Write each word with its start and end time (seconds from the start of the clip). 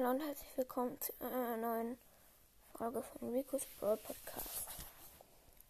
Hallo 0.00 0.12
und 0.12 0.20
herzlich 0.20 0.56
willkommen 0.56 0.98
zu 0.98 1.12
einer 1.20 1.58
neuen 1.58 1.98
Folge 2.74 3.02
von 3.02 3.34
Rico's 3.34 3.66
Brawl 3.78 3.98
Podcast. 3.98 4.66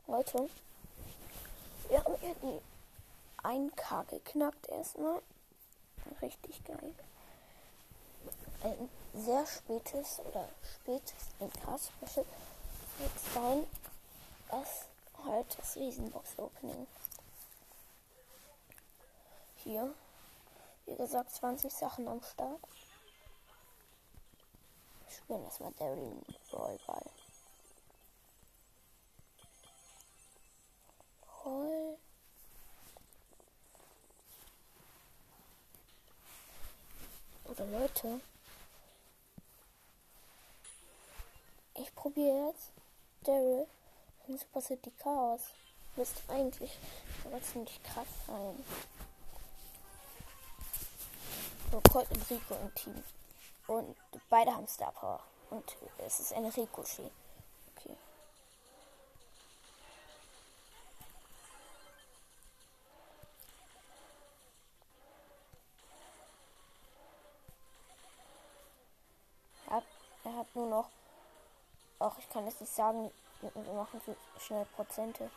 Heute, 0.07 0.49
wir 1.89 2.05
haben 2.05 2.15
ja 2.23 2.35
die 2.41 2.61
1K 3.45 4.05
geknackt 4.05 4.69
erstmal. 4.69 5.21
Richtig 6.23 6.63
geil. 6.63 6.95
Ein 8.63 8.89
sehr 9.15 9.45
spätes 9.47 10.21
oder 10.21 10.49
spätes 10.75 11.27
1K-Special 11.41 12.27
wird 12.99 13.21
sein, 13.35 13.67
das 14.49 14.87
halt 15.25 15.59
das 15.59 15.75
Riesenbox-Opening. 15.75 16.87
Hier, 19.65 19.93
wie 20.87 20.95
gesagt, 20.95 21.35
20 21.35 21.73
Sachen 21.73 22.07
am 22.07 22.23
Start 22.23 22.61
spielen 25.31 25.45
erstmal 25.45 25.73
Daryl 25.79 26.17
Ballball. 26.51 27.11
Toll. 31.43 31.99
Oder 37.45 37.67
Leute. 37.67 38.21
Ich 41.75 41.95
probiere 41.95 42.49
jetzt 42.49 42.73
Daryl 43.23 43.67
in 44.27 44.37
Super 44.37 44.61
City 44.61 44.91
Chaos. 44.99 45.43
Müsste 45.95 46.33
eigentlich 46.33 46.77
aber 47.25 47.41
ziemlich 47.43 47.81
krass 47.85 48.09
sein. 48.27 48.65
So, 51.71 51.81
Colt 51.93 52.11
und 52.11 52.31
Rico 52.31 52.55
im 52.57 52.75
Team. 52.75 53.05
Und 53.71 53.97
beide 54.29 54.53
haben 54.53 54.67
Star 54.67 54.91
Power. 54.91 55.21
Und 55.49 55.77
es 55.99 56.19
ist 56.19 56.33
ein 56.33 56.45
Ricochet. 56.45 57.13
Okay. 57.77 57.97
Er 69.69 69.77
hat, 69.77 69.85
er 70.25 70.37
hat 70.37 70.57
nur 70.57 70.67
noch. 70.67 70.89
Auch 72.01 72.19
ich 72.19 72.29
kann 72.29 72.45
es 72.49 72.61
nicht 72.61 72.75
sagen. 72.75 73.13
Wir 73.41 73.73
machen 73.73 74.01
schnell 74.41 74.65
Prozente. 74.75 75.31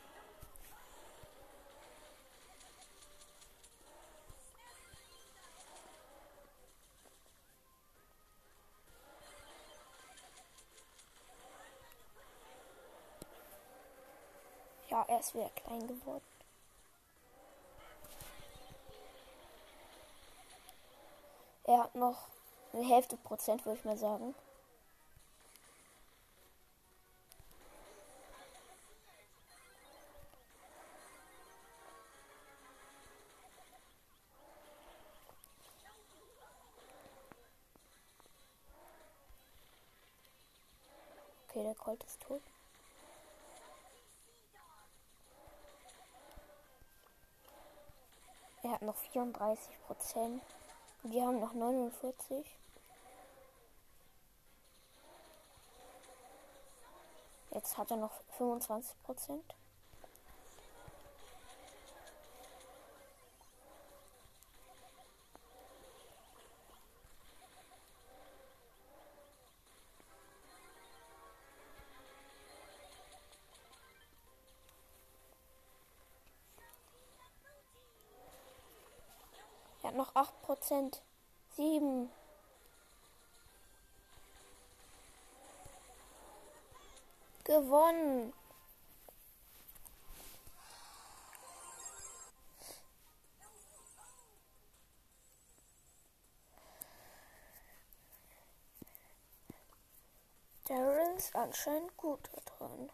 Er 15.13 15.19
ist 15.19 15.35
wieder 15.35 15.49
klein 15.49 15.87
geworden. 15.87 16.23
Er 21.65 21.83
hat 21.83 21.95
noch 21.95 22.27
eine 22.73 22.83
Hälfte 22.83 23.15
Prozent, 23.17 23.63
würde 23.65 23.77
ich 23.77 23.85
mal 23.85 23.97
sagen. 23.97 24.33
Okay, 41.47 41.63
der 41.63 41.75
Colt 41.75 42.03
ist 42.03 42.19
tot. 42.19 42.41
Hat 48.83 48.87
noch 48.87 49.01
34 49.11 49.81
Prozent. 49.87 50.43
Wir 51.03 51.23
haben 51.23 51.39
noch 51.39 51.53
49. 51.53 52.57
Jetzt 57.51 57.77
hat 57.77 57.91
er 57.91 57.97
noch 57.97 58.11
25 58.37 59.01
Prozent. 59.03 59.55
Hat 79.93 79.97
noch 79.97 80.15
8 80.15 80.41
Prozent. 80.41 81.01
7. 81.55 82.09
Gewonnen. 87.43 88.33
Daryl 100.65 101.15
ist 101.17 101.35
anscheinend 101.35 101.95
gut 101.97 102.29
da 102.31 102.41
dran. 102.57 102.89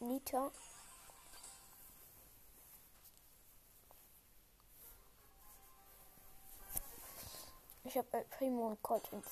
Nita. 0.00 0.50
Ich 7.86 7.98
habe 7.98 8.08
bei 8.10 8.24
Primo 8.24 8.68
und 8.68 8.82
Colt 8.82 9.04
Team. 9.10 9.22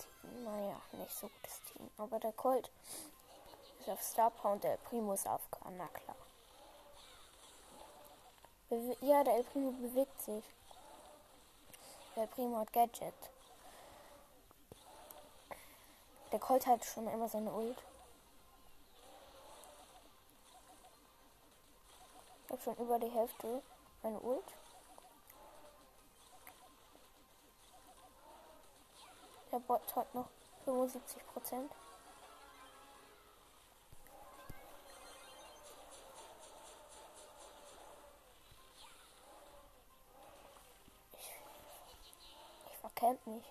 Naja, 0.45 0.79
nicht 0.93 1.11
so 1.11 1.27
gutes 1.27 1.63
Team. 1.65 1.91
Aber 1.97 2.21
der 2.21 2.33
Colt 2.33 2.71
ist 3.81 3.89
auf 3.89 4.03
Star 4.03 4.31
Power 4.31 4.53
und 4.53 4.63
der 4.63 4.77
Primo 4.77 5.15
ist 5.15 5.27
auf. 5.27 5.41
Na 5.71 5.89
klar. 5.89 6.17
Bewe 8.69 8.95
ja, 9.01 9.25
der 9.25 9.37
El 9.37 9.45
Primo 9.45 9.73
bewegt 9.73 10.21
sich. 10.21 10.45
Der 12.15 12.27
Primo 12.27 12.59
hat 12.59 12.73
Gadget. 12.75 13.15
Der 16.31 16.39
Colt 16.39 16.67
hat 16.67 16.85
schon 16.85 17.09
immer 17.09 17.29
seine 17.31 17.51
Ult. 17.51 17.83
Ich 22.45 22.53
habe 22.53 22.63
schon 22.63 22.77
über 22.77 22.99
die 22.99 23.11
Hälfte 23.11 23.63
meine 24.03 24.21
Ult. 24.21 24.45
Der 29.53 29.59
Bot 29.59 29.95
hat 29.97 30.15
noch 30.15 30.31
75 30.65 31.27
Prozent. 31.27 31.71
Ich, 41.13 41.31
ich 42.71 42.79
mich. 43.27 43.45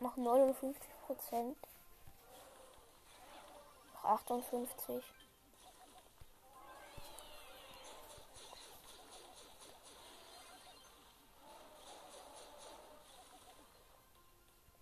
Hat 0.00 0.16
noch 0.16 0.16
59 0.16 0.82
Prozent. 1.06 1.58
Noch 3.92 4.04
58. 4.04 5.04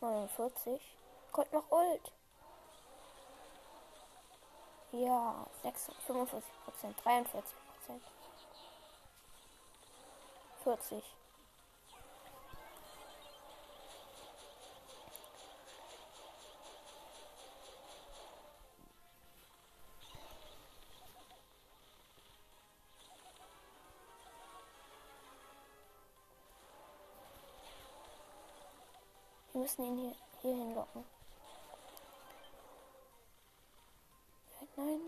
Neunundvierzig. 0.00 0.96
Kommt 1.32 1.52
noch 1.52 1.68
Ult. 1.72 2.12
Ja, 4.92 5.46
6, 5.62 5.90
45 6.06 6.50
Prozent, 6.64 7.04
43 7.04 7.56
Prozent. 7.66 8.02
40. 10.62 11.04
Wir 29.58 29.62
müssen 29.64 29.82
ihn 29.82 29.98
hier, 29.98 30.14
hier 30.40 30.54
hinlocken. 30.54 31.04
Nein, 34.60 34.68
nein, 34.76 35.00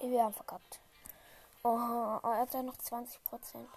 nein. 0.00 0.10
Wir 0.10 0.24
haben 0.24 0.32
verkackt. 0.32 0.80
Oh, 1.64 1.68
er 1.68 2.22
hat 2.22 2.54
ja 2.54 2.62
noch 2.62 2.78
20 2.78 3.22
Prozent. 3.24 3.68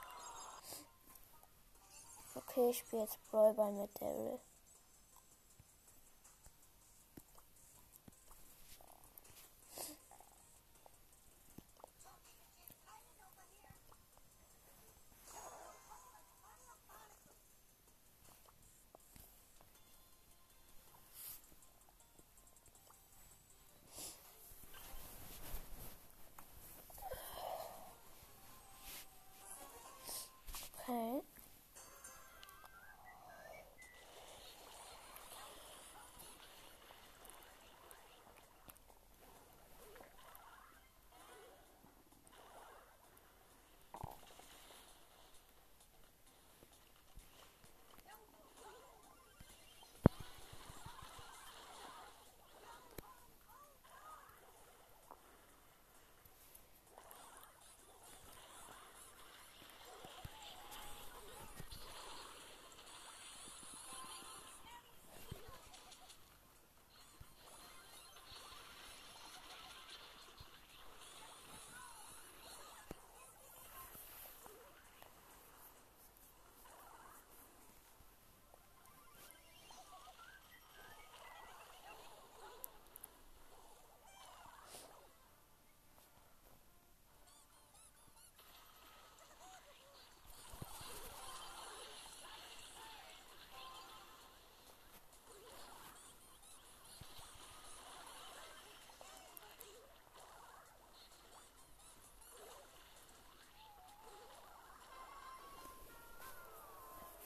Okay, 2.35 2.69
ich 2.69 2.77
spiele 2.77 3.01
jetzt 3.01 3.19
Brawlball 3.29 3.73
mit 3.73 4.01
Daryl. 4.01 4.39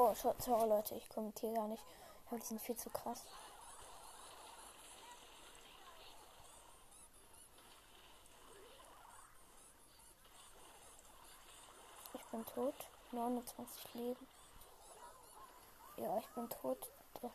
Oh, 0.07 0.13
so- 0.13 0.36
sorry 0.38 0.69
Leute, 0.69 0.94
ich 0.94 1.10
kommentiere 1.10 1.54
gar 1.56 1.68
nicht. 1.68 1.84
Aber 2.28 2.38
die 2.38 2.46
sind 2.46 2.62
viel 2.62 2.75
zu 2.78 2.92
krass. 2.92 3.24
Ich 12.13 12.24
bin 12.28 12.46
tot. 12.46 12.75
29 13.13 13.94
Leben. 13.96 14.28
Ja, 15.98 16.19
ich 16.19 16.28
bin 16.36 16.48
tot. 16.50 16.88
Der 17.24 17.31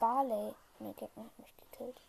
Barley, 0.00 0.52
mein 0.80 0.96
Gegner 0.96 1.26
hat 1.26 1.38
mich 1.38 1.56
gekillt. 1.58 2.00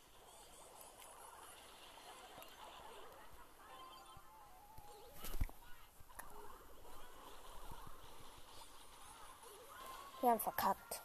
Wir 10.25 10.31
haben 10.31 10.39
verkackt. 10.39 11.03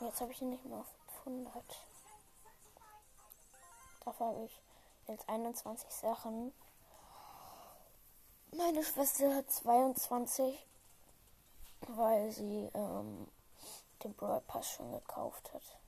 Jetzt 0.00 0.20
habe 0.20 0.32
ich 0.32 0.42
ihn 0.42 0.50
nicht 0.50 0.64
mehr 0.64 0.78
auf 0.78 0.92
100. 1.20 1.64
Dafür 4.04 4.26
habe 4.26 4.44
ich 4.46 4.62
jetzt 5.06 5.28
21 5.28 5.88
Sachen. 5.92 6.52
Meine 8.50 8.82
Schwester 8.82 9.32
hat 9.32 9.48
22, 9.48 10.66
weil 11.86 12.32
sie 12.32 12.68
ähm, 12.74 13.28
den 14.02 14.12
Brawl 14.14 14.40
Pass 14.48 14.70
schon 14.70 14.90
gekauft 14.90 15.54
hat. 15.54 15.78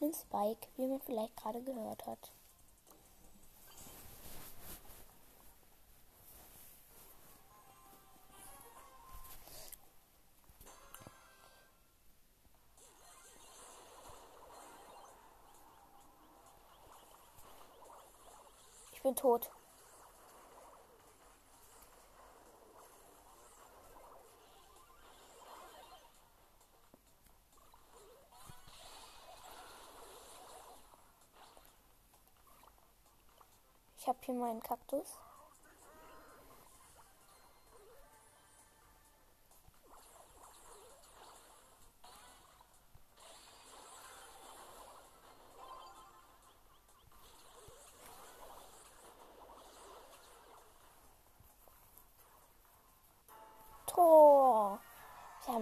Ein 0.00 0.12
Spike, 0.12 0.66
wie 0.74 0.88
man 0.88 1.00
vielleicht 1.02 1.36
gerade 1.36 1.62
gehört 1.62 2.04
hat. 2.04 2.32
Ich 19.02 19.04
bin 19.04 19.16
tot. 19.16 19.50
Ich 33.98 34.06
habe 34.06 34.18
hier 34.22 34.34
meinen 34.34 34.62
Kaktus. 34.62 35.18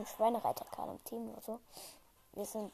Haben 0.01 0.07
Schweinereiter 0.07 0.65
Karl 0.71 0.93
im 0.93 1.05
Team 1.05 1.29
oder 1.29 1.43
so. 1.43 1.61
Wir 2.33 2.47
sind. 2.47 2.73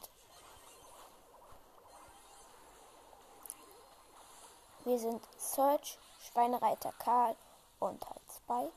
Wir 4.85 4.97
sind 4.97 5.21
Search, 5.37 5.99
Schweinereiter 6.21 6.93
Karl 7.01 7.35
und 7.81 8.09
halt 8.09 8.21
Spike. 8.31 8.73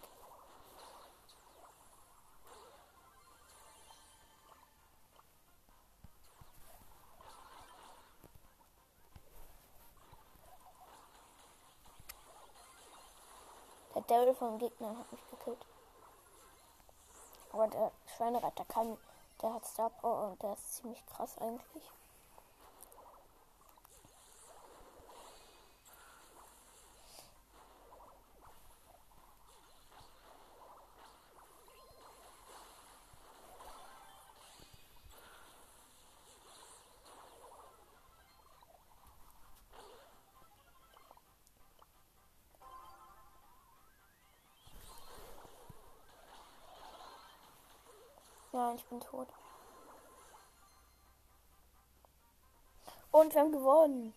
Der 13.94 14.02
Daryl 14.02 14.34
vom 14.34 14.58
Gegner 14.58 14.98
hat 14.98 15.12
mich 15.12 15.22
gekillt. 15.30 15.66
Aber 17.52 17.68
der 17.68 17.92
Schweinereiter 18.16 18.66
kann, 18.66 18.98
der 19.42 19.54
hat 19.54 19.66
Star 19.66 19.90
Power 19.90 20.32
und 20.32 20.44
der 20.44 20.54
ist 20.54 20.76
ziemlich 20.76 21.06
krass 21.08 21.38
eigentlich. 21.40 21.92
Ich 48.80 48.86
bin 48.86 49.02
tot. 49.02 49.28
Und 53.12 53.34
wir 53.34 53.42
haben 53.42 53.52
gewonnen. 53.52 54.14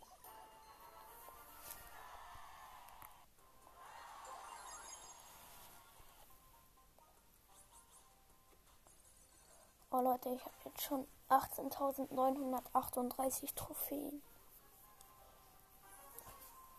Oh 9.90 10.00
Leute, 10.00 10.28
ich 10.30 10.44
habe 10.44 10.54
jetzt 10.64 10.82
schon 10.82 11.08
18.938 11.28 13.54
Trophäen. 13.54 14.22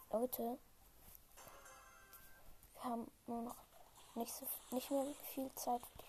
Leute, 0.10 0.58
wir 2.74 2.84
haben 2.84 3.12
nur 3.28 3.44
noch 3.44 3.56
nicht, 4.16 4.34
so, 4.34 4.48
nicht 4.72 4.90
mehr 4.90 5.06
viel 5.34 5.54
Zeit 5.56 5.86
für 5.86 5.98
die 6.00 6.03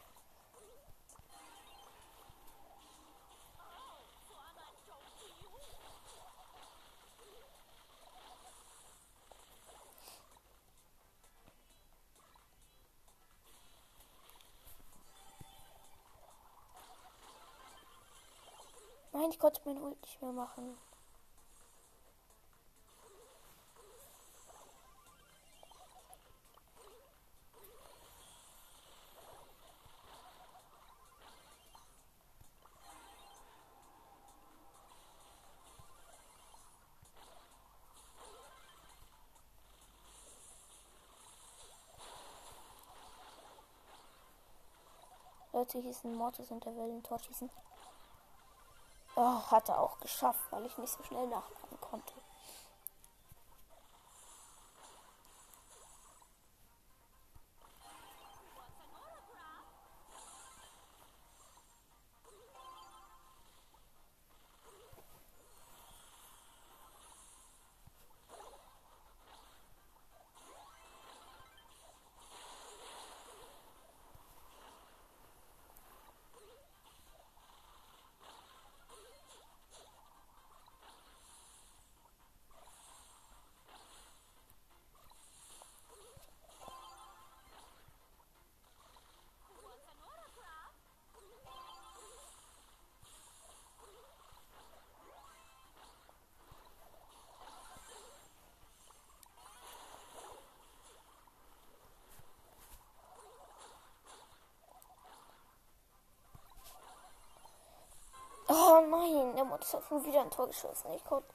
Nein, 19.25 19.31
ich 19.31 19.39
konnte 19.39 19.63
mein 19.65 19.81
Ult 19.81 19.99
nicht 20.03 20.21
mehr 20.21 20.33
machen. 20.33 20.77
Leute, 45.55 45.81
hier 45.81 45.91
ist 45.93 46.05
ein 46.05 46.15
Mortis 46.15 46.51
und 46.51 46.63
der 46.67 46.77
will 46.77 46.91
ein 46.91 47.03
Tor 47.03 47.19
schießen. 47.21 47.49
Oh, 49.17 49.41
hat 49.51 49.69
er 49.69 49.79
auch 49.81 50.01
geschafft, 50.01 50.41
weil 50.51 50.67
ich 50.67 50.77
nicht 50.77 50.93
so 50.93 51.03
schnell 51.05 51.27
nachladen 51.29 51.81
konnte. 51.81 52.15
Modus 109.65 109.75
hat 109.75 109.89
schon 109.89 110.05
wieder 110.05 110.21
ein 110.21 110.31
Tor 110.31 110.47
geschossen. 110.47 110.93
Ich 110.95 111.05
konnte 111.05 111.29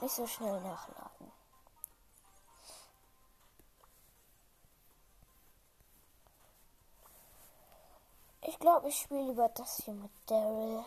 nicht 0.00 0.14
so 0.14 0.26
schnell 0.26 0.60
nachladen. 0.60 1.32
Ich 8.42 8.58
glaube, 8.60 8.88
ich 8.88 8.96
spiele 8.96 9.24
lieber 9.24 9.48
das 9.50 9.76
hier 9.84 9.94
mit 9.94 10.10
Daryl. 10.26 10.84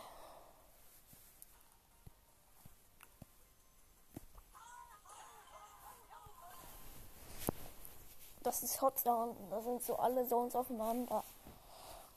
Das 8.43 8.63
ist 8.63 8.81
Hot 8.81 8.97
Zone. 8.97 9.35
Da 9.49 9.61
sind 9.61 9.83
so 9.83 9.97
alle 9.97 10.27
Zones 10.27 10.55
aufeinander. 10.55 11.23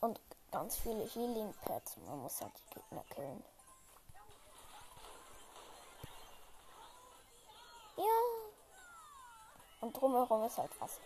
Und 0.01 0.21
ganz 0.51 0.77
viele 0.77 1.05
Healing 1.07 1.53
Pads. 1.65 1.97
Man 2.07 2.23
muss 2.23 2.41
halt 2.41 2.53
die 2.57 2.75
Gegner 2.75 3.05
killen. 3.11 3.54
Ja. 7.97 8.05
Und 9.81 9.97
drumherum 9.97 10.45
ist 10.45 10.59
halt 10.59 10.81
Wasser. 10.81 11.01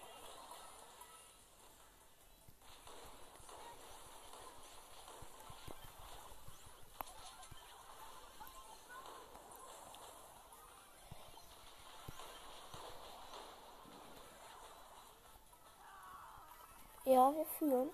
Ja, 17.05 17.35
wir 17.35 17.47
führen. 17.47 17.91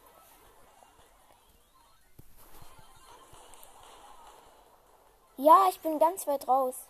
Ja, 5.36 5.68
ich 5.68 5.80
bin 5.80 6.00
ganz 6.00 6.26
weit 6.26 6.48
raus. 6.48 6.88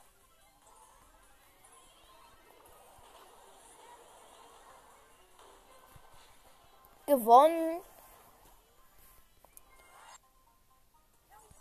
Gewonnen. 7.25 7.81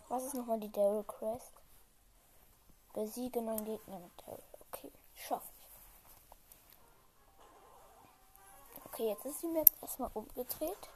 Was 0.10 0.24
ist 0.26 0.34
nochmal 0.34 0.60
die 0.60 0.70
Daryl 0.70 1.06
Quest? 1.06 1.54
Besiege 2.92 3.42
neuen 3.42 3.64
Gegner 3.64 4.00
mit 4.00 4.12
Daryl. 4.26 4.44
Okay, 4.68 4.92
schaffe 5.16 5.48
ich. 5.62 5.68
Okay, 8.88 9.08
jetzt 9.08 9.26
ist 9.26 9.42
die 9.42 9.48
Map 9.48 9.72
erstmal 9.82 10.12
umgedreht. 10.14 10.90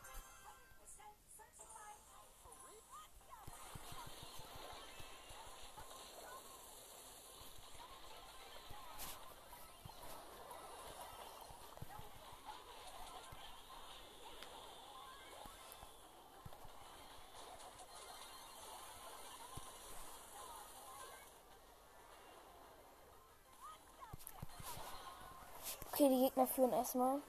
Okay, 26.00 26.10
die 26.10 26.26
Gegner 26.26 26.46
führen 26.46 26.74
erstmal. 26.74 27.20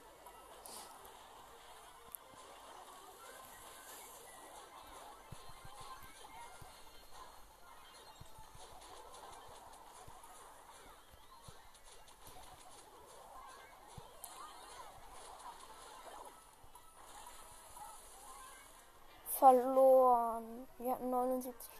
Verloren. 19.39 20.67
Wir 20.77 20.91
hatten 20.91 21.09
79 21.09 21.71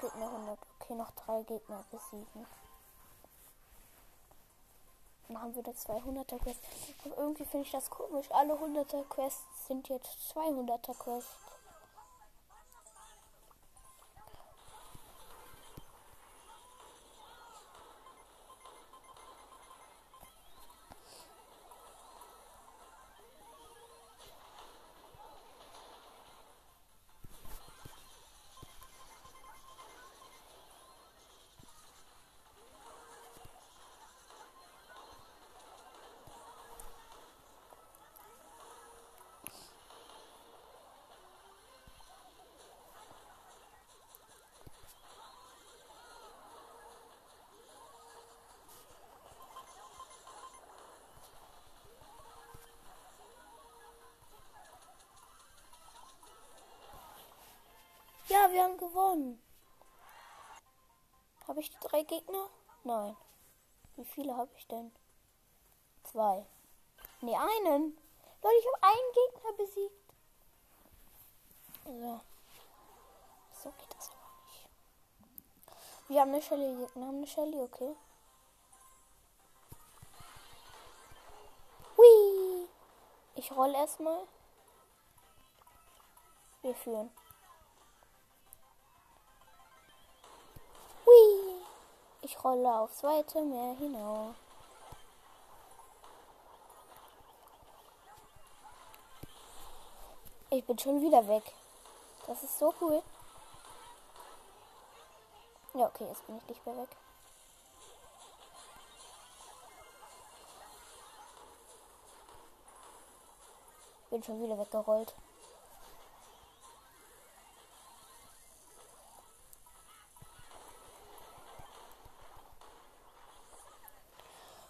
Gegner 0.00 0.26
100. 0.26 0.58
Okay, 0.78 0.94
noch 0.94 1.10
drei 1.10 1.42
Gegner 1.42 1.84
besiegen. 1.90 2.46
Wir 5.34 5.40
eine 5.66 5.74
200er 5.76 6.38
Quest. 6.38 6.60
Aber 7.04 7.18
irgendwie 7.18 7.44
finde 7.44 7.66
ich 7.66 7.72
das 7.72 7.90
komisch. 7.90 8.26
Alle 8.30 8.54
100er 8.54 9.04
Quests 9.08 9.66
sind 9.66 9.88
jetzt 9.88 10.16
200er 10.34 10.94
Quests. 10.96 11.30
Wir 58.54 58.62
haben 58.62 58.78
gewonnen. 58.78 59.42
Habe 61.48 61.60
ich 61.60 61.70
drei 61.78 62.04
Gegner? 62.04 62.48
Nein. 62.84 63.16
Wie 63.96 64.04
viele 64.04 64.36
habe 64.36 64.50
ich 64.56 64.66
denn? 64.68 64.92
Zwei. 66.04 66.46
Ne, 67.20 67.36
einen. 67.36 67.98
Leute, 68.42 68.56
ich 68.58 68.66
habe 68.66 68.82
einen 68.82 69.12
Gegner 69.12 69.52
besiegt. 69.56 70.14
So. 71.84 72.20
So 73.62 73.72
geht 73.72 73.94
das 73.96 74.10
aber 74.10 74.30
nicht. 74.46 74.68
Wir 76.08 76.20
haben 76.20 76.30
eine 76.30 76.42
Shelly. 76.42 76.78
Wir 76.94 77.06
haben 77.06 77.16
eine 77.16 77.26
Shelly, 77.26 77.60
okay. 77.60 77.96
Hui. 81.96 82.68
Ich 83.34 83.50
roll 83.50 83.74
erstmal. 83.74 84.28
Wir 86.62 86.74
führen. 86.76 87.10
Ich 92.24 92.42
rolle 92.42 92.80
aufs 92.80 93.02
weite 93.02 93.42
Meer 93.42 93.74
hinaus. 93.74 94.34
Ich 100.48 100.64
bin 100.64 100.78
schon 100.78 101.02
wieder 101.02 101.28
weg. 101.28 101.42
Das 102.26 102.42
ist 102.42 102.58
so 102.58 102.72
cool. 102.80 103.02
Ja, 105.74 105.84
okay, 105.84 106.06
jetzt 106.06 106.26
bin 106.26 106.38
ich 106.38 106.48
nicht 106.48 106.64
mehr 106.64 106.78
weg. 106.78 106.96
Bin 114.08 114.22
schon 114.22 114.42
wieder 114.42 114.56
weggerollt. 114.56 115.14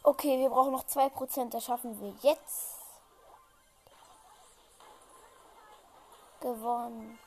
Okay, 0.06 0.38
wir 0.38 0.50
brauchen 0.50 0.72
noch 0.72 0.84
2%. 0.84 1.48
Das 1.48 1.64
schaffen 1.64 1.98
wir 1.98 2.14
jetzt. 2.20 2.76
Gewonnen. 6.40 7.18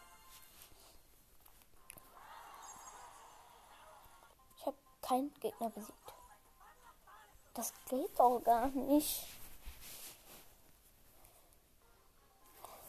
Ich 4.57 4.65
habe 4.67 4.77
keinen 5.01 5.33
Gegner 5.39 5.71
besiegt. 5.71 6.13
Das 7.55 7.73
geht 7.89 8.19
doch 8.19 8.39
gar 8.43 8.67
nicht. 8.67 9.25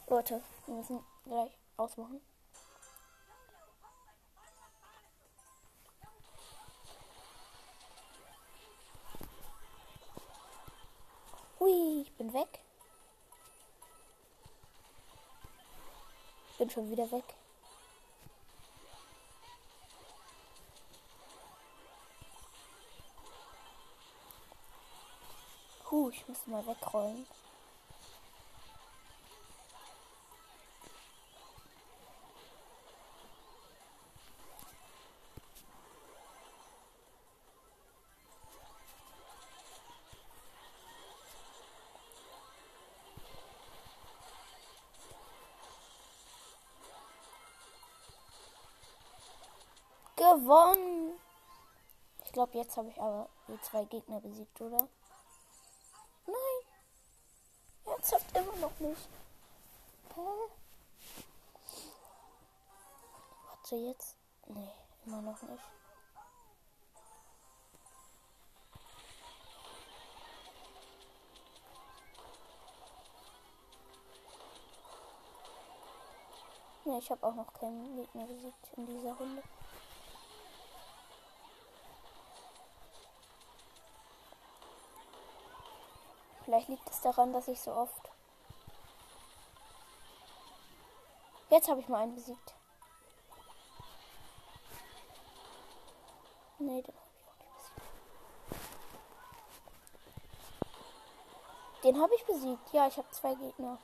Leute, 0.07 0.42
wir 0.66 0.75
müssen 0.75 1.02
gleich 1.25 1.52
ausmachen. 1.78 2.21
Ich 12.00 12.13
bin 12.13 12.32
weg. 12.32 12.61
Bin 16.56 16.71
schon 16.71 16.89
wieder 16.93 17.11
weg. 17.11 17.25
Huh, 25.91 26.11
ich 26.11 26.28
muss 26.28 26.47
mal 26.47 26.65
wegrollen. 26.65 27.26
Gewonnen. 50.49 51.13
Ich 52.25 52.32
glaube, 52.32 52.56
jetzt 52.56 52.76
habe 52.76 52.89
ich 52.89 52.99
aber 53.00 53.28
die 53.49 53.61
zwei 53.61 53.84
Gegner 53.84 54.21
besiegt, 54.21 54.58
oder? 54.61 54.89
Nein. 56.26 56.65
Ernsthaft 57.84 58.34
immer 58.34 58.56
noch 58.56 58.80
nicht. 58.80 59.08
Hä? 60.15 60.21
Warte 63.47 63.76
jetzt. 63.76 64.17
Nee, 64.47 64.73
immer 65.04 65.21
noch 65.21 65.43
nicht. 65.43 65.63
Nee, 76.84 76.99
ich 76.99 77.11
habe 77.11 77.26
auch 77.26 77.34
noch 77.34 77.52
keinen 77.52 77.97
Gegner 77.97 78.25
besiegt 78.25 78.71
in 78.76 78.87
dieser 78.87 79.13
Runde. 79.13 79.43
Vielleicht 86.49 86.69
liegt 86.69 86.89
es 86.89 87.02
daran, 87.02 87.34
dass 87.34 87.47
ich 87.47 87.61
so 87.61 87.71
oft. 87.71 88.11
Jetzt 91.50 91.69
habe 91.69 91.80
ich 91.80 91.89
mal 91.89 92.04
einen 92.04 92.15
besiegt. 92.15 92.54
Nee, 96.58 96.82
den 101.84 102.00
habe 102.00 102.15
ich 102.15 102.25
nicht 102.26 102.26
besiegt. 102.26 102.63
Ich 102.65 102.65
besiegt. 102.65 102.73
Ja, 102.73 102.87
ich 102.87 102.97
habe 102.97 103.11
zwei 103.11 103.34
Gegner. 103.34 103.76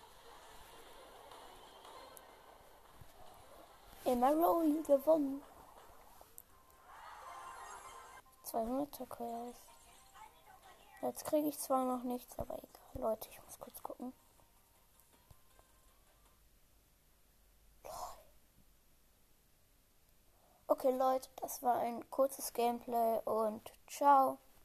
Rolling 4.07 4.83
gewonnen. 4.85 5.43
200er 8.47 9.07
Quest. 9.07 9.74
Jetzt 11.05 11.27
kriege 11.27 11.49
ich 11.49 11.59
zwar 11.59 11.85
noch 11.85 12.03
nichts, 12.03 12.39
aber 12.39 12.57
egal. 12.57 13.11
Leute, 13.11 13.29
ich 13.31 13.43
muss 13.45 13.61
kurz 13.61 13.83
gucken. 13.83 14.15
Okay, 20.67 20.91
Leute, 20.97 21.29
das 21.37 21.63
war 21.63 21.77
ein 21.77 22.09
kurzes 22.09 22.55
Gameplay 22.55 23.21
und 23.27 23.71
ciao. 23.87 24.39